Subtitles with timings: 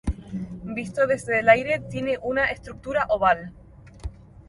[0.63, 3.53] Visto desde el aire tiene una estructura oval.